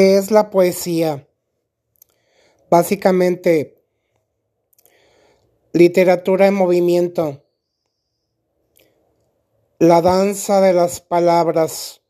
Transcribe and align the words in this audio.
¿Qué 0.00 0.16
es 0.16 0.30
la 0.30 0.48
poesía? 0.48 1.28
Básicamente, 2.70 3.84
literatura 5.74 6.46
en 6.46 6.54
movimiento, 6.54 7.44
la 9.78 10.00
danza 10.00 10.62
de 10.62 10.72
las 10.72 11.02
palabras. 11.02 12.00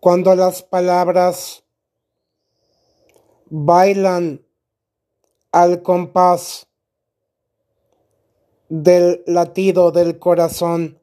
Cuando 0.00 0.34
las 0.34 0.62
palabras 0.62 1.64
bailan 3.50 4.42
al 5.52 5.82
compás 5.82 6.66
del 8.70 9.22
latido 9.26 9.92
del 9.92 10.18
corazón. 10.18 10.98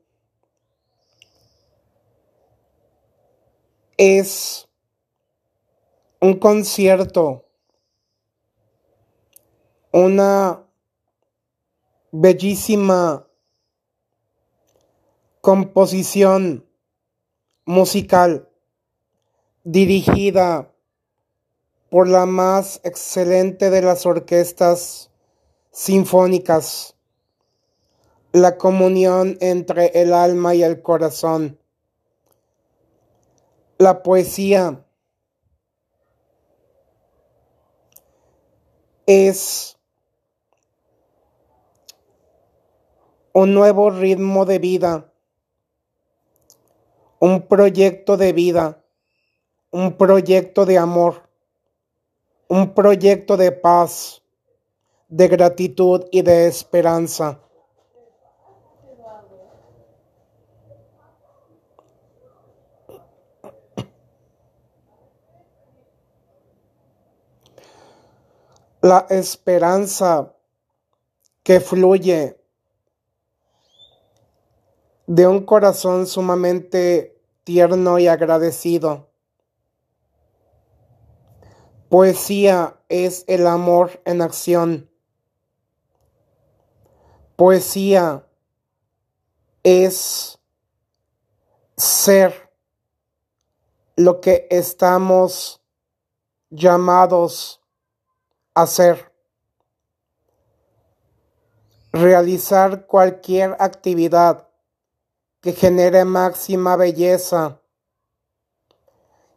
Es 3.97 4.67
un 6.19 6.37
concierto, 6.37 7.45
una 9.93 10.65
bellísima 12.11 13.25
composición 15.39 16.65
musical 17.65 18.49
dirigida 19.63 20.73
por 21.89 22.09
la 22.09 22.25
más 22.25 22.81
excelente 22.83 23.69
de 23.69 23.81
las 23.81 24.05
orquestas 24.05 25.09
sinfónicas, 25.71 26.97
la 28.33 28.57
comunión 28.57 29.37
entre 29.39 29.87
el 30.01 30.13
alma 30.13 30.53
y 30.53 30.63
el 30.63 30.81
corazón. 30.81 31.57
La 33.77 34.03
poesía 34.03 34.85
es 39.05 39.77
un 43.33 43.53
nuevo 43.53 43.89
ritmo 43.89 44.45
de 44.45 44.59
vida, 44.59 45.11
un 47.19 47.47
proyecto 47.47 48.15
de 48.15 48.31
vida, 48.31 48.81
un 49.71 49.97
proyecto 49.97 50.65
de 50.65 50.77
amor, 50.77 51.29
un 52.47 52.73
proyecto 52.73 53.35
de 53.35 53.51
paz, 53.51 54.21
de 55.09 55.27
gratitud 55.27 56.05
y 56.11 56.21
de 56.21 56.47
esperanza. 56.47 57.44
La 68.85 69.07
esperanza 69.09 70.35
que 71.41 71.59
fluye 71.59 72.39
de 75.07 75.25
un 75.25 75.43
corazón 75.43 76.05
sumamente 76.05 77.19
tierno 77.43 77.97
y 77.97 78.05
agradecido. 78.05 79.09
Poesía 81.89 82.79
es 82.87 83.23
el 83.25 83.47
amor 83.47 84.03
en 84.05 84.21
acción. 84.21 84.87
Poesía 87.37 88.27
es 89.63 90.37
ser 91.75 92.53
lo 93.95 94.21
que 94.21 94.47
estamos 94.51 95.63
llamados 96.51 97.64
hacer. 98.55 99.11
Realizar 101.91 102.87
cualquier 102.87 103.55
actividad 103.59 104.49
que 105.41 105.53
genere 105.53 106.03
máxima 106.05 106.75
belleza 106.75 107.61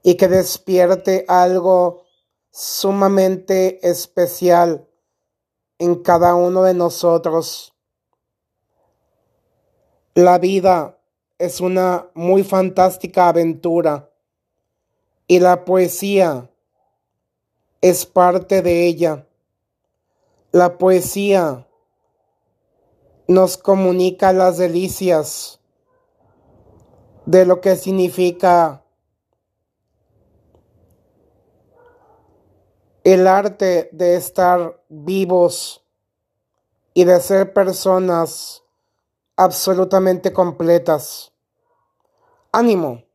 y 0.02 0.16
que 0.16 0.28
despierte 0.28 1.24
algo 1.28 2.04
sumamente 2.50 3.86
especial 3.86 4.88
en 5.78 6.02
cada 6.02 6.34
uno 6.34 6.62
de 6.62 6.74
nosotros. 6.74 7.74
La 10.14 10.38
vida 10.38 10.98
es 11.38 11.60
una 11.60 12.10
muy 12.14 12.42
fantástica 12.42 13.28
aventura 13.28 14.10
y 15.26 15.38
la 15.38 15.64
poesía 15.64 16.50
es 17.80 18.06
parte 18.06 18.62
de 18.62 18.86
ella. 18.86 19.26
La 20.52 20.78
poesía 20.78 21.66
nos 23.26 23.58
comunica 23.58 24.32
las 24.32 24.56
delicias 24.58 25.60
de 27.26 27.44
lo 27.44 27.60
que 27.60 27.76
significa 27.76 28.84
el 33.04 33.26
arte 33.26 33.90
de 33.92 34.16
estar 34.16 34.82
vivos 34.88 35.84
y 36.94 37.04
de 37.04 37.20
ser 37.20 37.52
personas 37.52 38.64
absolutamente 39.36 40.32
completas. 40.32 41.32
Ánimo. 42.50 43.07